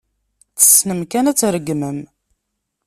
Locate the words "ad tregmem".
1.31-1.99